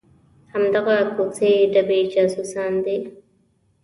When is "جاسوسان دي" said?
2.13-2.97